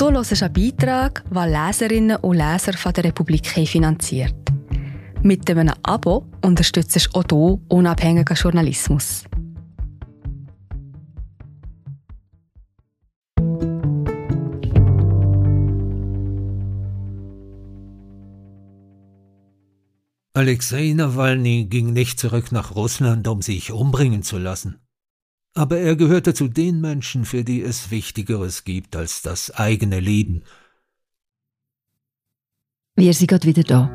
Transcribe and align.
Du 0.00 0.10
hörst 0.10 0.42
einen 0.42 0.52
Beitrag, 0.54 1.22
den 1.28 1.52
Leserinnen 1.52 2.16
und 2.16 2.38
Leser 2.38 2.72
von 2.72 2.90
der 2.94 3.04
Republik 3.04 3.46
finanziert. 3.46 4.34
Mit 5.22 5.50
einem 5.50 5.74
Abo 5.82 6.24
unterstützt 6.42 6.96
du 6.96 7.18
auch 7.18 7.24
du 7.24 7.60
unabhängigen 7.68 8.34
Journalismus. 8.34 9.24
Alexei 20.32 20.94
Nawalny 20.94 21.66
ging 21.68 21.92
nicht 21.92 22.18
zurück 22.18 22.52
nach 22.52 22.74
Russland, 22.74 23.28
um 23.28 23.42
sich 23.42 23.70
umbringen 23.70 24.22
zu 24.22 24.38
lassen. 24.38 24.80
Aber 25.54 25.78
er 25.78 25.96
gehörte 25.96 26.32
zu 26.32 26.46
den 26.46 26.80
Menschen, 26.80 27.24
für 27.24 27.42
die 27.42 27.60
es 27.60 27.90
Wichtigeres 27.90 28.64
gibt 28.64 28.94
als 28.94 29.22
das 29.22 29.50
eigene 29.50 29.98
Leben. 29.98 30.44
Wir 32.94 33.12
sind 33.14 33.28
gerade 33.28 33.46
wieder 33.46 33.64
da. 33.64 33.90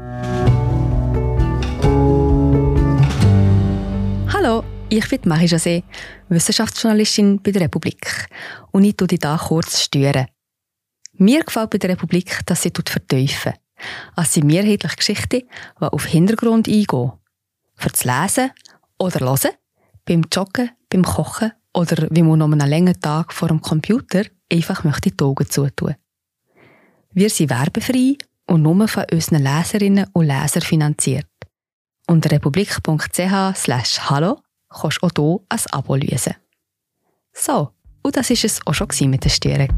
Hallo, 4.33 4.63
ich 4.89 5.07
bin 5.07 5.21
Marie 5.25 5.45
José, 5.45 5.83
Wissenschaftsjournalistin 6.27 7.41
bei 7.41 7.51
der 7.51 7.63
Republik. 7.63 8.27
Und 8.71 8.83
ich 8.83 8.97
tue 8.97 9.07
dich 9.07 9.19
hier 9.21 9.39
kurz 9.47 9.81
stören. 9.81 10.27
Mir 11.13 11.43
gefällt 11.43 11.69
bei 11.69 11.77
der 11.77 11.91
Republik, 11.91 12.41
dass 12.45 12.63
sie 12.63 12.71
vertiefen. 12.75 13.53
Es 14.17 14.33
sind 14.33 14.47
mehrheitlich 14.47 14.95
Geschichten, 14.97 15.43
die 15.79 15.85
auf 15.85 16.05
Hintergrund 16.05 16.67
eingehen. 16.67 17.13
Für 17.75 17.89
das 17.89 18.03
Lesen 18.03 18.51
oder 18.99 19.19
Hören, 19.19 19.51
beim 20.05 20.23
Joggen, 20.31 20.71
beim 20.95 21.03
Kochen 21.03 21.51
oder 21.73 22.07
wie 22.09 22.23
man 22.23 22.39
noch 22.39 22.51
einen 22.51 22.69
langen 22.69 22.99
Tag 22.99 23.33
vor 23.33 23.49
dem 23.49 23.59
Computer 23.59 24.23
einfach 24.51 24.83
möchte 24.85 25.11
die 25.11 25.23
Augen 25.23 25.49
zutun. 25.49 25.95
Wir 27.11 27.29
sind 27.29 27.49
werbefrei 27.49 28.17
und 28.47 28.61
nur 28.61 28.87
von 28.87 29.05
unseren 29.11 29.43
Leserinnen 29.43 30.07
und 30.13 30.25
Lesern 30.25 30.61
finanziert. 30.61 31.27
Unter 32.07 32.31
republik.ch 32.31 33.55
slash 33.55 33.99
hallo 34.09 34.39
kannst 34.69 34.99
du 35.01 35.07
auch 35.07 35.11
hier 35.17 35.39
ein 35.49 35.59
Abo 35.71 35.95
lösen. 35.95 36.35
So, 37.33 37.71
und 38.01 38.15
das 38.15 38.29
war 38.29 38.37
es 38.43 38.61
auch 38.65 38.73
schon 38.73 39.09
mit 39.09 39.25
der 39.25 39.29
Störung. 39.29 39.75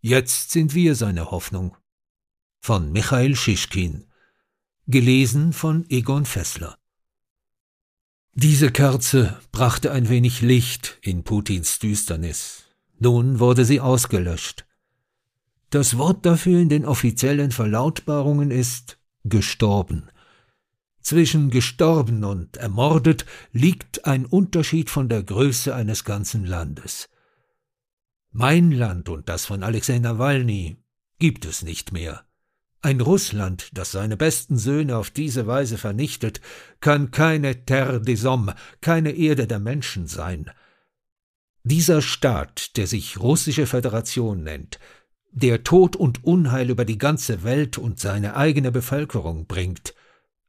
Jetzt 0.00 0.50
sind 0.50 0.74
wir 0.74 0.94
seine 0.94 1.30
Hoffnung. 1.30 1.76
Von 2.60 2.92
Michael 2.92 3.34
Schischkin. 3.34 4.07
Gelesen 4.90 5.52
von 5.52 5.84
Egon 5.90 6.24
Fessler. 6.24 6.78
Diese 8.32 8.70
Kerze 8.72 9.38
brachte 9.52 9.92
ein 9.92 10.08
wenig 10.08 10.40
Licht 10.40 10.96
in 11.02 11.24
Putins 11.24 11.78
Düsternis. 11.78 12.64
Nun 12.98 13.38
wurde 13.38 13.66
sie 13.66 13.80
ausgelöscht. 13.80 14.64
Das 15.68 15.98
Wort 15.98 16.24
dafür 16.24 16.58
in 16.58 16.70
den 16.70 16.86
offiziellen 16.86 17.50
Verlautbarungen 17.50 18.50
ist 18.50 18.98
gestorben. 19.24 20.08
Zwischen 21.02 21.50
gestorben 21.50 22.24
und 22.24 22.56
ermordet 22.56 23.26
liegt 23.52 24.06
ein 24.06 24.24
Unterschied 24.24 24.88
von 24.88 25.10
der 25.10 25.22
Größe 25.22 25.74
eines 25.74 26.04
ganzen 26.04 26.46
Landes. 26.46 27.10
Mein 28.30 28.72
Land 28.72 29.10
und 29.10 29.28
das 29.28 29.44
von 29.44 29.62
Alexei 29.64 29.98
Nawalny 29.98 30.78
gibt 31.18 31.44
es 31.44 31.60
nicht 31.62 31.92
mehr. 31.92 32.24
Ein 32.80 33.00
Russland, 33.00 33.70
das 33.72 33.90
seine 33.90 34.16
besten 34.16 34.56
Söhne 34.56 34.96
auf 34.96 35.10
diese 35.10 35.46
Weise 35.46 35.78
vernichtet, 35.78 36.40
kann 36.80 37.10
keine 37.10 37.64
Terre 37.64 38.00
des 38.00 38.24
Hommes, 38.24 38.54
keine 38.80 39.10
Erde 39.10 39.48
der 39.48 39.58
Menschen 39.58 40.06
sein. 40.06 40.50
Dieser 41.64 42.02
Staat, 42.02 42.76
der 42.76 42.86
sich 42.86 43.18
Russische 43.18 43.66
Föderation 43.66 44.44
nennt, 44.44 44.78
der 45.32 45.64
Tod 45.64 45.96
und 45.96 46.24
Unheil 46.24 46.70
über 46.70 46.84
die 46.84 46.98
ganze 46.98 47.42
Welt 47.42 47.78
und 47.78 47.98
seine 47.98 48.36
eigene 48.36 48.70
Bevölkerung 48.70 49.46
bringt, 49.46 49.94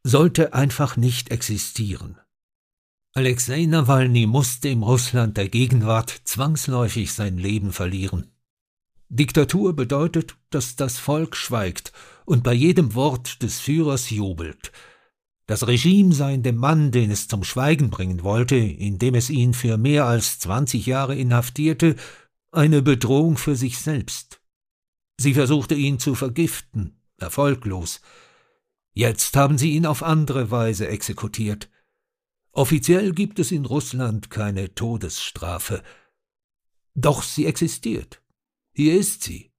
sollte 0.04 0.54
einfach 0.54 0.98
nicht 0.98 1.32
existieren. 1.32 2.18
Alexei 3.14 3.66
Nawalny 3.66 4.28
musste 4.28 4.70
im 4.70 4.84
Russland 4.84 5.36
der 5.36 5.50
Gegenwart 5.50 6.10
zwangsläufig 6.24 7.12
sein 7.12 7.38
Leben 7.38 7.74
verlieren. 7.74 8.32
Diktatur 9.10 9.76
bedeutet, 9.76 10.36
dass 10.52 10.76
das 10.76 11.00
Volk 11.00 11.36
schweigt 11.36 11.92
und 12.30 12.44
bei 12.44 12.54
jedem 12.54 12.94
Wort 12.94 13.42
des 13.42 13.60
Führers 13.60 14.12
jubelt. 14.12 14.72
Das 15.48 15.66
Regime 15.66 16.14
sei 16.14 16.38
dem 16.38 16.58
Mann, 16.58 16.92
den 16.92 17.10
es 17.10 17.28
zum 17.28 17.44
Schweigen 17.44 17.90
bringen 17.90 18.22
wollte, 18.22 18.56
indem 18.56 19.16
es 19.16 19.32
ihn 19.32 19.56
für 19.56 19.78
mehr 19.78 20.06
als 20.06 20.38
zwanzig 20.38 20.86
Jahre 20.86 21.16
inhaftierte, 21.16 21.96
eine 22.52 22.84
Bedrohung 22.84 23.36
für 23.36 23.56
sich 23.56 23.80
selbst. 23.80 24.44
Sie 25.20 25.34
versuchte 25.34 25.74
ihn 25.74 25.98
zu 25.98 26.14
vergiften, 26.14 27.02
erfolglos. 27.18 28.00
Jetzt 28.94 29.36
haben 29.36 29.58
sie 29.58 29.72
ihn 29.72 29.88
auf 29.88 30.04
andere 30.04 30.52
Weise 30.52 30.88
exekutiert. 30.88 31.68
Offiziell 32.52 33.12
gibt 33.14 33.40
es 33.40 33.52
in 33.52 33.66
Russland 33.66 34.30
keine 34.30 34.76
Todesstrafe. 34.76 35.82
Doch 36.94 37.24
sie 37.24 37.48
existiert. 37.48 38.22
Hier 38.72 39.00
ist 39.00 39.24
sie. 39.24 39.52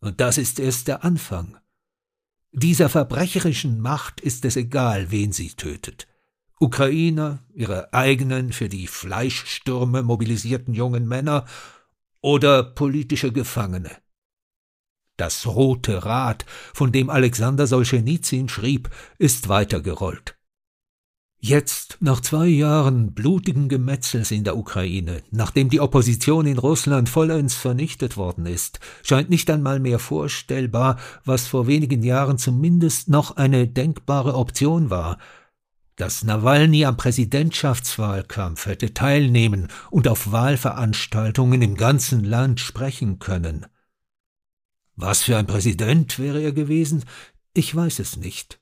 Und 0.00 0.20
das 0.20 0.38
ist 0.38 0.58
erst 0.58 0.88
der 0.88 1.04
Anfang. 1.04 1.56
Dieser 2.52 2.88
verbrecherischen 2.88 3.80
Macht 3.80 4.20
ist 4.20 4.44
es 4.44 4.56
egal, 4.56 5.10
wen 5.10 5.32
sie 5.32 5.50
tötet. 5.50 6.06
Ukrainer, 6.58 7.44
ihre 7.52 7.92
eigenen 7.92 8.52
für 8.52 8.68
die 8.68 8.86
Fleischstürme 8.86 10.02
mobilisierten 10.02 10.72
jungen 10.72 11.06
Männer 11.06 11.44
oder 12.22 12.62
politische 12.62 13.30
Gefangene. 13.30 13.90
Das 15.16 15.46
Rote 15.46 16.04
Rad, 16.04 16.44
von 16.74 16.92
dem 16.92 17.10
Alexander 17.10 17.66
Solschenizyn 17.66 18.48
schrieb, 18.48 18.90
ist 19.18 19.48
weitergerollt. 19.48 20.35
Jetzt, 21.48 21.98
nach 22.00 22.20
zwei 22.22 22.48
Jahren 22.48 23.12
blutigen 23.14 23.68
Gemetzels 23.68 24.32
in 24.32 24.42
der 24.42 24.56
Ukraine, 24.56 25.22
nachdem 25.30 25.70
die 25.70 25.78
Opposition 25.80 26.44
in 26.44 26.58
Russland 26.58 27.08
vollends 27.08 27.54
vernichtet 27.54 28.16
worden 28.16 28.46
ist, 28.46 28.80
scheint 29.04 29.30
nicht 29.30 29.48
einmal 29.48 29.78
mehr 29.78 30.00
vorstellbar, 30.00 30.98
was 31.24 31.46
vor 31.46 31.68
wenigen 31.68 32.02
Jahren 32.02 32.36
zumindest 32.36 33.08
noch 33.10 33.36
eine 33.36 33.68
denkbare 33.68 34.34
Option 34.34 34.90
war, 34.90 35.18
dass 35.94 36.24
Nawalny 36.24 36.84
am 36.84 36.96
Präsidentschaftswahlkampf 36.96 38.66
hätte 38.66 38.92
teilnehmen 38.92 39.68
und 39.92 40.08
auf 40.08 40.32
Wahlveranstaltungen 40.32 41.62
im 41.62 41.76
ganzen 41.76 42.24
Land 42.24 42.58
sprechen 42.58 43.20
können. 43.20 43.66
Was 44.96 45.22
für 45.22 45.36
ein 45.36 45.46
Präsident 45.46 46.18
wäre 46.18 46.42
er 46.42 46.50
gewesen? 46.50 47.04
Ich 47.54 47.72
weiß 47.72 48.00
es 48.00 48.16
nicht. 48.16 48.58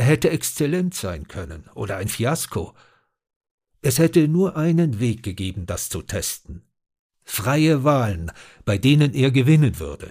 Er 0.00 0.06
hätte 0.06 0.30
exzellent 0.30 0.94
sein 0.94 1.28
können 1.28 1.68
oder 1.74 1.98
ein 1.98 2.08
Fiasko. 2.08 2.72
Es 3.82 3.98
hätte 3.98 4.28
nur 4.28 4.56
einen 4.56 4.98
Weg 4.98 5.22
gegeben, 5.22 5.66
das 5.66 5.90
zu 5.90 6.00
testen. 6.00 6.62
Freie 7.22 7.84
Wahlen, 7.84 8.32
bei 8.64 8.78
denen 8.78 9.12
er 9.12 9.30
gewinnen 9.30 9.78
würde. 9.78 10.10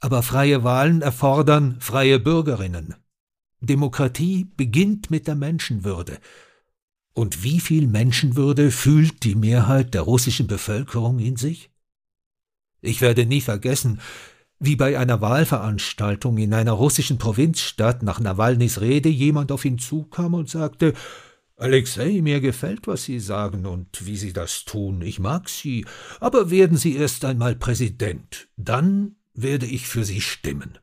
Aber 0.00 0.22
freie 0.22 0.64
Wahlen 0.64 1.02
erfordern 1.02 1.78
freie 1.78 2.18
Bürgerinnen. 2.18 2.94
Demokratie 3.60 4.46
beginnt 4.56 5.10
mit 5.10 5.26
der 5.26 5.34
Menschenwürde. 5.34 6.18
Und 7.12 7.42
wie 7.42 7.60
viel 7.60 7.88
Menschenwürde 7.88 8.70
fühlt 8.70 9.24
die 9.24 9.34
Mehrheit 9.34 9.92
der 9.92 10.00
russischen 10.00 10.46
Bevölkerung 10.46 11.18
in 11.18 11.36
sich? 11.36 11.70
Ich 12.80 13.02
werde 13.02 13.26
nie 13.26 13.42
vergessen, 13.42 14.00
wie 14.58 14.76
bei 14.76 14.98
einer 14.98 15.20
Wahlveranstaltung 15.20 16.38
in 16.38 16.54
einer 16.54 16.72
russischen 16.72 17.18
Provinzstadt 17.18 18.02
nach 18.02 18.20
Nawalnys 18.20 18.80
Rede 18.80 19.08
jemand 19.08 19.52
auf 19.52 19.64
ihn 19.64 19.78
zukam 19.78 20.34
und 20.34 20.48
sagte 20.48 20.94
Alexei, 21.58 22.20
mir 22.22 22.40
gefällt, 22.40 22.86
was 22.86 23.04
Sie 23.04 23.18
sagen 23.18 23.64
und 23.64 24.06
wie 24.06 24.16
Sie 24.16 24.32
das 24.32 24.64
tun, 24.64 25.00
ich 25.00 25.18
mag 25.18 25.48
Sie, 25.48 25.86
aber 26.20 26.50
werden 26.50 26.76
Sie 26.76 26.96
erst 26.96 27.24
einmal 27.24 27.56
Präsident, 27.56 28.48
dann 28.56 29.16
werde 29.32 29.66
ich 29.66 29.88
für 29.88 30.04
Sie 30.04 30.20
stimmen. 30.20 30.78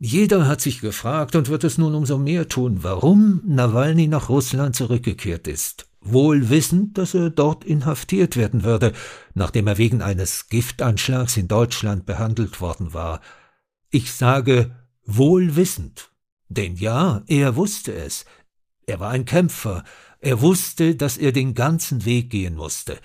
Jeder 0.00 0.48
hat 0.48 0.60
sich 0.60 0.80
gefragt 0.80 1.36
und 1.36 1.48
wird 1.48 1.62
es 1.62 1.78
nun 1.78 1.94
umso 1.94 2.18
mehr 2.18 2.48
tun, 2.48 2.78
warum 2.82 3.42
Nawalny 3.46 4.08
nach 4.08 4.28
Russland 4.28 4.74
zurückgekehrt 4.74 5.46
ist 5.46 5.86
wohl 6.04 6.50
wissend, 6.50 6.98
dass 6.98 7.14
er 7.14 7.30
dort 7.30 7.64
inhaftiert 7.64 8.36
werden 8.36 8.62
würde, 8.62 8.92
nachdem 9.34 9.66
er 9.66 9.78
wegen 9.78 10.02
eines 10.02 10.48
Giftanschlags 10.48 11.36
in 11.36 11.48
Deutschland 11.48 12.06
behandelt 12.06 12.60
worden 12.60 12.92
war. 12.92 13.20
Ich 13.90 14.12
sage 14.12 14.74
wohl 15.04 15.56
wissend, 15.56 16.10
denn 16.48 16.76
ja, 16.76 17.22
er 17.26 17.56
wusste 17.56 17.94
es. 17.94 18.24
Er 18.86 19.00
war 19.00 19.10
ein 19.10 19.24
Kämpfer, 19.24 19.84
er 20.20 20.40
wusste, 20.40 20.94
dass 20.94 21.16
er 21.16 21.32
den 21.32 21.54
ganzen 21.54 22.04
Weg 22.04 22.30
gehen 22.30 22.54
musste. 22.54 22.98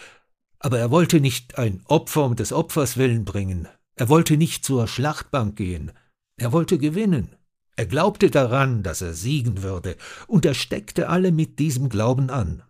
Aber 0.60 0.78
er 0.78 0.92
wollte 0.92 1.22
nicht 1.22 1.58
ein 1.58 1.82
Opfer 1.86 2.26
um 2.26 2.36
des 2.36 2.52
Opfers 2.52 2.98
willen 2.98 3.24
bringen, 3.24 3.68
er 3.96 4.10
wollte 4.10 4.38
nicht 4.38 4.66
zur 4.66 4.88
Schlachtbank 4.88 5.56
gehen, 5.56 5.92
er 6.38 6.52
wollte 6.52 6.78
gewinnen. 6.78 7.36
Er 7.76 7.86
glaubte 7.86 8.30
daran, 8.30 8.84
dass 8.84 9.02
er 9.02 9.14
siegen 9.14 9.64
würde, 9.64 9.96
und 10.28 10.46
er 10.46 10.54
steckte 10.54 11.08
alle 11.08 11.32
mit 11.32 11.60
diesem 11.60 11.88
Glauben 11.88 12.30
an. 12.30 12.62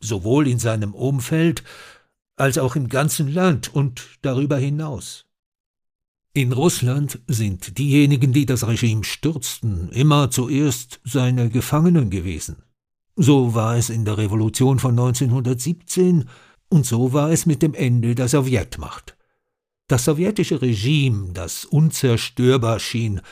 Sowohl 0.00 0.48
in 0.48 0.58
seinem 0.58 0.94
Umfeld 0.94 1.62
als 2.36 2.58
auch 2.58 2.76
im 2.76 2.88
ganzen 2.88 3.28
Land 3.28 3.74
und 3.74 4.18
darüber 4.22 4.58
hinaus. 4.58 5.26
In 6.34 6.52
Russland 6.52 7.18
sind 7.26 7.78
diejenigen, 7.78 8.34
die 8.34 8.44
das 8.44 8.66
Regime 8.66 9.04
stürzten, 9.04 9.88
immer 9.88 10.30
zuerst 10.30 11.00
seine 11.02 11.48
Gefangenen 11.48 12.10
gewesen. 12.10 12.56
So 13.16 13.54
war 13.54 13.76
es 13.76 13.88
in 13.88 14.04
der 14.04 14.18
Revolution 14.18 14.78
von 14.78 14.90
1917 14.90 16.28
und 16.68 16.84
so 16.84 17.14
war 17.14 17.30
es 17.30 17.46
mit 17.46 17.62
dem 17.62 17.72
Ende 17.72 18.14
der 18.14 18.28
Sowjetmacht. 18.28 19.16
Das 19.88 20.04
sowjetische 20.04 20.60
Regime, 20.60 21.32
das 21.32 21.64
unzerstörbar 21.64 22.80
schien, 22.80 23.22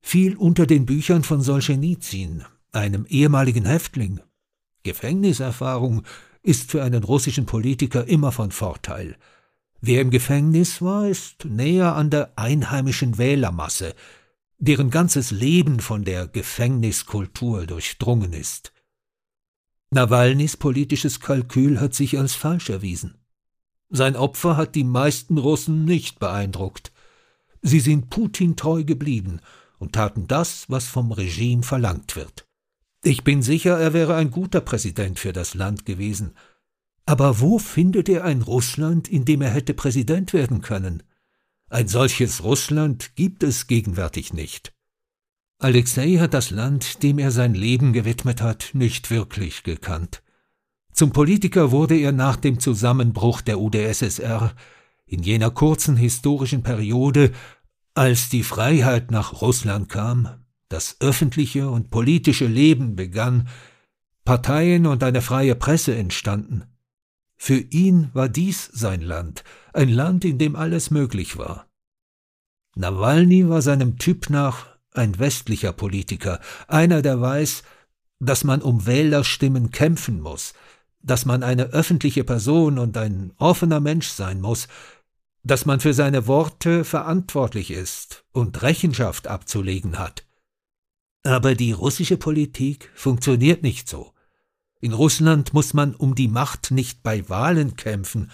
fiel 0.00 0.36
unter 0.36 0.66
den 0.66 0.86
Büchern 0.86 1.22
von 1.22 1.42
Solschenizyn, 1.42 2.44
einem 2.72 3.06
ehemaligen 3.06 3.66
Häftling. 3.66 4.20
Gefängniserfahrung 4.82 6.04
ist 6.42 6.70
für 6.70 6.82
einen 6.82 7.04
russischen 7.04 7.46
Politiker 7.46 8.06
immer 8.06 8.32
von 8.32 8.50
Vorteil. 8.50 9.16
Wer 9.80 10.02
im 10.02 10.10
Gefängnis 10.10 10.82
war, 10.82 11.08
ist 11.08 11.44
näher 11.44 11.94
an 11.94 12.10
der 12.10 12.32
einheimischen 12.36 13.18
Wählermasse, 13.18 13.94
deren 14.58 14.90
ganzes 14.90 15.30
Leben 15.30 15.80
von 15.80 16.04
der 16.04 16.26
Gefängniskultur 16.26 17.66
durchdrungen 17.66 18.34
ist. 18.34 18.72
Nawalnys 19.90 20.56
politisches 20.56 21.20
Kalkül 21.20 21.80
hat 21.80 21.94
sich 21.94 22.18
als 22.18 22.34
falsch 22.34 22.68
erwiesen. 22.68 23.16
Sein 23.88 24.16
Opfer 24.16 24.56
hat 24.56 24.76
die 24.76 24.84
meisten 24.84 25.36
Russen 25.36 25.84
nicht 25.84 26.20
beeindruckt. 26.20 26.92
Sie 27.60 27.80
sind 27.80 28.08
Putin 28.08 28.54
treu 28.54 28.84
geblieben 28.84 29.40
und 29.78 29.94
taten 29.94 30.28
das, 30.28 30.66
was 30.68 30.86
vom 30.86 31.10
Regime 31.10 31.64
verlangt 31.64 32.14
wird. 32.14 32.46
Ich 33.02 33.24
bin 33.24 33.42
sicher, 33.42 33.78
er 33.78 33.94
wäre 33.94 34.14
ein 34.16 34.30
guter 34.30 34.60
Präsident 34.60 35.18
für 35.18 35.32
das 35.32 35.54
Land 35.54 35.86
gewesen. 35.86 36.34
Aber 37.06 37.40
wo 37.40 37.58
findet 37.58 38.08
er 38.08 38.24
ein 38.24 38.42
Russland, 38.42 39.08
in 39.08 39.24
dem 39.24 39.40
er 39.40 39.50
hätte 39.50 39.72
Präsident 39.72 40.32
werden 40.32 40.60
können? 40.60 41.02
Ein 41.70 41.88
solches 41.88 42.44
Russland 42.44 43.16
gibt 43.16 43.42
es 43.42 43.66
gegenwärtig 43.66 44.32
nicht. 44.32 44.74
Alexei 45.58 46.16
hat 46.16 46.34
das 46.34 46.50
Land, 46.50 47.02
dem 47.02 47.18
er 47.18 47.30
sein 47.30 47.54
Leben 47.54 47.92
gewidmet 47.92 48.42
hat, 48.42 48.70
nicht 48.74 49.10
wirklich 49.10 49.62
gekannt. 49.62 50.22
Zum 50.92 51.12
Politiker 51.12 51.70
wurde 51.70 51.96
er 51.96 52.12
nach 52.12 52.36
dem 52.36 52.58
Zusammenbruch 52.58 53.40
der 53.40 53.60
UdSSR, 53.60 54.54
in 55.06 55.22
jener 55.22 55.50
kurzen 55.50 55.96
historischen 55.96 56.62
Periode, 56.62 57.32
als 57.94 58.28
die 58.28 58.42
Freiheit 58.42 59.10
nach 59.10 59.40
Russland 59.40 59.88
kam, 59.88 60.28
das 60.70 60.96
öffentliche 61.00 61.68
und 61.68 61.90
politische 61.90 62.46
Leben 62.46 62.96
begann, 62.96 63.48
Parteien 64.24 64.86
und 64.86 65.02
eine 65.02 65.20
freie 65.20 65.54
Presse 65.54 65.94
entstanden. 65.94 66.64
Für 67.36 67.58
ihn 67.58 68.10
war 68.14 68.28
dies 68.28 68.70
sein 68.72 69.02
Land, 69.02 69.44
ein 69.72 69.88
Land, 69.88 70.24
in 70.24 70.38
dem 70.38 70.56
alles 70.56 70.90
möglich 70.90 71.36
war. 71.36 71.66
Nawalny 72.76 73.48
war 73.48 73.62
seinem 73.62 73.98
Typ 73.98 74.30
nach 74.30 74.66
ein 74.92 75.18
westlicher 75.18 75.72
Politiker, 75.72 76.40
einer, 76.68 77.02
der 77.02 77.20
weiß, 77.20 77.62
dass 78.20 78.44
man 78.44 78.62
um 78.62 78.86
Wählerstimmen 78.86 79.70
kämpfen 79.70 80.20
muss, 80.20 80.54
dass 81.02 81.24
man 81.24 81.42
eine 81.42 81.64
öffentliche 81.64 82.24
Person 82.24 82.78
und 82.78 82.96
ein 82.96 83.32
offener 83.38 83.80
Mensch 83.80 84.08
sein 84.08 84.40
muss, 84.40 84.68
dass 85.42 85.64
man 85.64 85.80
für 85.80 85.94
seine 85.94 86.26
Worte 86.26 86.84
verantwortlich 86.84 87.70
ist 87.70 88.24
und 88.32 88.62
Rechenschaft 88.62 89.26
abzulegen 89.26 89.98
hat. 89.98 90.26
Aber 91.22 91.54
die 91.54 91.72
russische 91.72 92.16
Politik 92.16 92.90
funktioniert 92.94 93.62
nicht 93.62 93.88
so. 93.88 94.12
In 94.80 94.92
Russland 94.94 95.52
muss 95.52 95.74
man 95.74 95.94
um 95.94 96.14
die 96.14 96.28
Macht 96.28 96.70
nicht 96.70 97.02
bei 97.02 97.28
Wahlen 97.28 97.76
kämpfen, 97.76 98.30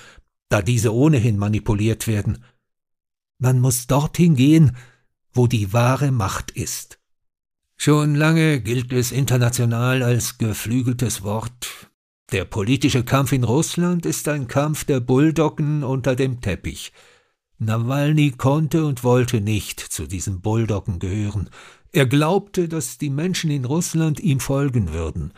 da 0.48 0.62
diese 0.62 0.94
ohnehin 0.94 1.38
manipuliert 1.38 2.06
werden. 2.06 2.44
Man 3.38 3.60
muss 3.60 3.88
dorthin 3.88 4.36
gehen, 4.36 4.76
wo 5.32 5.46
die 5.46 5.72
wahre 5.72 6.12
Macht 6.12 6.52
ist. 6.52 6.98
Schon 7.76 8.14
lange 8.14 8.60
gilt 8.60 8.92
es 8.92 9.12
international 9.12 10.02
als 10.02 10.38
geflügeltes 10.38 11.22
Wort. 11.22 11.90
Der 12.32 12.44
politische 12.44 13.04
Kampf 13.04 13.32
in 13.32 13.44
Russland 13.44 14.06
ist 14.06 14.28
ein 14.28 14.48
Kampf 14.48 14.84
der 14.84 15.00
Bulldoggen 15.00 15.84
unter 15.84 16.16
dem 16.16 16.40
Teppich. 16.40 16.92
Nawalny 17.58 18.32
konnte 18.32 18.84
und 18.84 19.02
wollte 19.02 19.40
nicht 19.40 19.80
zu 19.80 20.06
diesen 20.06 20.42
Bulldoggen 20.42 20.98
gehören. 20.98 21.48
Er 21.90 22.06
glaubte, 22.06 22.68
dass 22.68 22.98
die 22.98 23.08
Menschen 23.08 23.50
in 23.50 23.64
Russland 23.64 24.20
ihm 24.20 24.40
folgen 24.40 24.92
würden. 24.92 25.32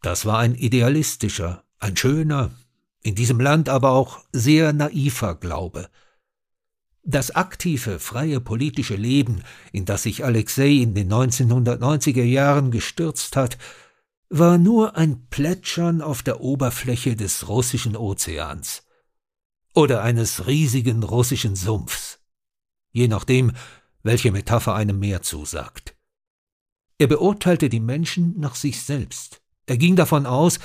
Das 0.00 0.24
war 0.24 0.38
ein 0.38 0.54
idealistischer, 0.54 1.64
ein 1.80 1.96
schöner, 1.96 2.52
in 3.00 3.16
diesem 3.16 3.40
Land 3.40 3.68
aber 3.68 3.90
auch 3.90 4.20
sehr 4.32 4.72
naiver 4.72 5.34
Glaube. 5.34 5.88
Das 7.02 7.32
aktive, 7.32 7.98
freie 7.98 8.40
politische 8.40 8.96
Leben, 8.96 9.42
in 9.72 9.84
das 9.84 10.04
sich 10.04 10.24
Alexei 10.24 10.70
in 10.70 10.94
den 10.94 11.12
1990er 11.12 12.22
Jahren 12.22 12.70
gestürzt 12.70 13.36
hat, 13.36 13.58
war 14.30 14.58
nur 14.58 14.96
ein 14.96 15.26
Plätschern 15.28 16.00
auf 16.00 16.22
der 16.22 16.40
Oberfläche 16.40 17.16
des 17.16 17.48
russischen 17.48 17.96
Ozeans 17.96 18.83
oder 19.74 20.02
eines 20.02 20.46
riesigen 20.46 21.02
russischen 21.02 21.56
Sumpfs, 21.56 22.20
je 22.92 23.08
nachdem, 23.08 23.52
welche 24.02 24.32
Metapher 24.32 24.74
einem 24.74 24.98
mehr 24.98 25.22
zusagt. 25.22 25.96
Er 26.98 27.08
beurteilte 27.08 27.68
die 27.68 27.80
Menschen 27.80 28.38
nach 28.38 28.54
sich 28.54 28.82
selbst. 28.82 29.42
Er 29.66 29.76
ging 29.76 29.96
davon 29.96 30.26
aus, 30.26 30.60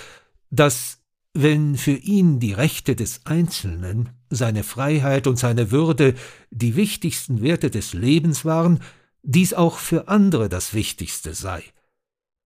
dass, 0.51 1.00
wenn 1.33 1.75
für 1.75 1.95
ihn 1.95 2.39
die 2.39 2.53
Rechte 2.53 2.95
des 2.95 3.25
Einzelnen, 3.25 4.09
seine 4.29 4.63
Freiheit 4.63 5.25
und 5.25 5.39
seine 5.39 5.71
Würde 5.71 6.13
die 6.51 6.75
wichtigsten 6.75 7.41
Werte 7.41 7.71
des 7.71 7.94
Lebens 7.94 8.45
waren, 8.45 8.79
dies 9.23 9.53
auch 9.53 9.77
für 9.77 10.07
andere 10.07 10.50
das 10.50 10.73
Wichtigste 10.73 11.33
sei. 11.33 11.63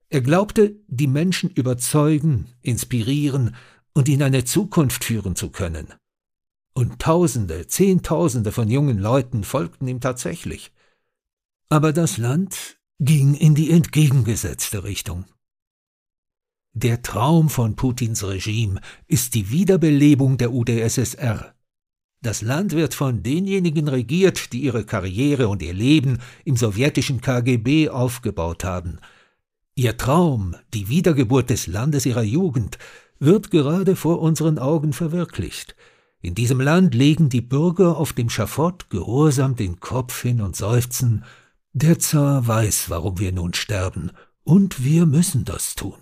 Er 0.10 0.21
glaubte, 0.21 0.75
die 0.88 1.07
Menschen 1.07 1.50
überzeugen, 1.50 2.48
inspirieren 2.62 3.56
und 3.94 4.07
in 4.07 4.24
eine 4.24 4.45
Zukunft 4.45 5.04
führen 5.04 5.36
zu 5.36 5.50
können. 5.50 5.94
Und 6.74 7.00
Tausende, 7.00 7.68
Zehntausende 7.68 8.52
von 8.52 8.70
jungen 8.70 8.98
Leuten 8.98 9.44
folgten 9.44 9.88
ihm 9.88 10.00
tatsächlich. 10.00 10.72
Aber 11.70 11.94
das 11.94 12.18
Land 12.18 12.78
ging 13.00 13.36
in 13.36 13.56
die 13.56 13.72
entgegengesetzte 13.72 14.84
Richtung. 14.84 15.25
Der 16.75 17.04
Traum 17.04 17.50
von 17.50 17.75
Putins 17.75 18.24
Regime 18.24 18.82
ist 19.08 19.36
die 19.36 19.51
Wiederbelebung 19.51 20.38
der 20.39 20.51
UdSSR. 20.51 21.53
Das 22.22 22.42
Land 22.42 22.72
wird 22.72 22.96
von 22.96 23.22
denjenigen 23.22 23.88
regiert, 23.88 24.53
die 24.53 24.62
ihre 24.62 24.86
Karriere 24.86 25.50
und 25.50 25.62
ihr 25.62 25.74
Leben 25.74 26.20
im 26.46 26.56
sowjetischen 26.56 27.22
KGB 27.22 27.89
aufgebaut 27.89 28.63
haben. 28.63 28.98
Ihr 29.75 29.98
Traum, 29.98 30.56
die 30.74 30.88
Wiedergeburt 30.88 31.50
des 31.50 31.68
Landes 31.68 32.06
ihrer 32.06 32.24
Jugend, 32.24 32.77
wird 33.20 33.51
gerade 33.51 33.96
vor 33.96 34.20
unseren 34.20 34.58
Augen 34.58 34.94
verwirklicht. 34.94 35.75
In 36.24 36.36
diesem 36.36 36.62
Land 36.62 36.96
legen 36.96 37.27
die 37.27 37.42
Bürger 37.42 37.98
auf 37.98 38.13
dem 38.13 38.30
Schafott 38.30 38.89
gehorsam 38.89 39.58
den 39.58 39.82
Kopf 39.82 40.22
hin 40.22 40.39
und 40.39 40.56
seufzen 40.56 41.25
der 41.74 42.00
Zar 42.00 42.48
weiß, 42.48 42.89
warum 42.89 43.20
wir 43.20 43.34
nun 43.34 43.53
sterben, 43.53 44.12
und 44.44 44.86
wir 44.86 45.06
müssen 45.06 45.44
das 45.44 45.75
tun. 45.75 45.98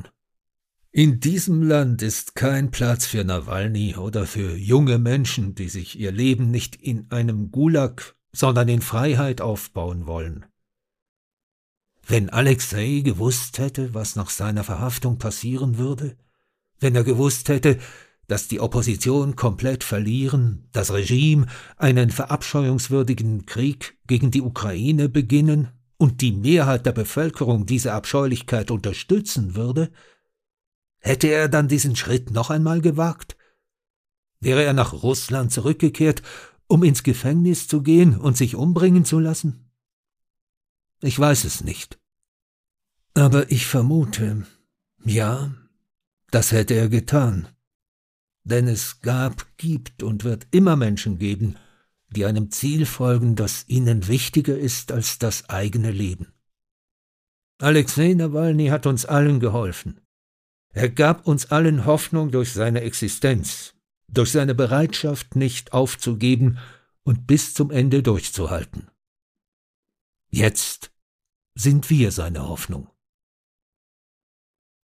In 0.92 1.20
diesem 1.20 1.64
Land 1.64 2.04
ist 2.04 2.36
kein 2.36 2.70
Platz 2.70 3.08
für 3.08 3.24
Nawalny 3.24 3.96
oder 3.96 4.28
für 4.28 4.56
junge 4.56 5.00
Menschen, 5.00 5.56
die 5.56 5.70
sich 5.70 5.98
ihr 5.98 6.12
Leben 6.12 6.52
nicht 6.52 6.76
in 6.76 7.10
einem 7.10 7.50
Gulag, 7.52 8.16
sondern 8.32 8.68
in 8.68 8.82
Freiheit 8.82 9.42
aufbauen 9.42 10.06
wollen. 10.06 10.46
Wenn 12.06 12.30
Alexei 12.30 13.00
gewusst 13.00 13.58
hätte, 13.58 13.96
was 13.96 14.16
nach 14.16 14.30
seiner 14.30 14.64
Verhaftung 14.64 15.18
passieren 15.18 15.80
würde, 15.80 16.16
wenn 16.80 16.96
er 16.96 17.04
gewusst 17.04 17.50
hätte, 17.50 17.80
dass 18.32 18.48
die 18.48 18.62
Opposition 18.62 19.36
komplett 19.36 19.84
verlieren, 19.84 20.70
das 20.72 20.94
Regime 20.94 21.48
einen 21.76 22.12
verabscheuungswürdigen 22.12 23.46
Krieg 23.46 24.00
gegen 24.08 24.32
die 24.32 24.42
Ukraine 24.42 25.10
beginnen 25.10 25.68
und 25.98 26.22
die 26.22 26.32
Mehrheit 26.32 26.86
der 26.86 26.94
Bevölkerung 26.94 27.66
diese 27.66 27.92
Abscheulichkeit 27.92 28.72
unterstützen 28.72 29.58
würde, 29.58 29.92
hätte 31.00 31.28
er 31.28 31.50
dann 31.50 31.68
diesen 31.68 31.98
Schritt 31.98 32.32
noch 32.32 32.50
einmal 32.50 32.80
gewagt? 32.80 33.36
Wäre 34.40 34.64
er 34.64 34.72
nach 34.72 34.94
Russland 34.94 35.52
zurückgekehrt, 35.52 36.22
um 36.68 36.86
ins 36.86 37.04
Gefängnis 37.04 37.68
zu 37.68 37.84
gehen 37.84 38.18
und 38.18 38.38
sich 38.38 38.56
umbringen 38.56 39.04
zu 39.04 39.20
lassen? 39.20 39.70
Ich 41.02 41.20
weiß 41.20 41.44
es 41.44 41.66
nicht. 41.66 42.00
Aber 43.14 43.52
ich 43.52 43.66
vermute, 43.66 44.46
ja, 45.04 45.54
das 46.30 46.54
hätte 46.54 46.76
er 46.76 46.88
getan. 46.88 47.50
Denn 48.44 48.68
es 48.68 49.02
gab, 49.02 49.46
gibt 49.58 50.04
und 50.04 50.24
wird 50.24 50.48
immer 50.52 50.76
Menschen 50.76 51.18
geben, 51.20 51.58
die 52.10 52.26
einem 52.26 52.52
Ziel 52.52 52.86
folgen, 52.86 53.36
das 53.36 53.66
ihnen 53.68 54.08
wichtiger 54.08 54.58
ist 54.58 54.92
als 54.92 55.20
das 55.20 55.50
eigene 55.50 55.92
Leben. 55.92 56.34
Alexei 57.60 58.14
Nawalny 58.14 58.68
hat 58.68 58.86
uns 58.86 59.06
allen 59.06 59.40
geholfen. 59.40 60.02
Er 60.74 60.90
gab 60.90 61.28
uns 61.28 61.52
allen 61.52 61.86
Hoffnung 61.86 62.32
durch 62.32 62.54
seine 62.54 62.82
Existenz, 62.82 63.76
durch 64.08 64.32
seine 64.32 64.56
Bereitschaft, 64.56 65.36
nicht 65.36 65.74
aufzugeben 65.74 66.58
und 67.04 67.28
bis 67.28 67.54
zum 67.54 67.72
Ende 67.72 68.04
durchzuhalten. 68.04 68.90
Jetzt 70.30 70.92
sind 71.56 71.90
wir 71.90 72.12
seine 72.12 72.48
Hoffnung. 72.48 72.91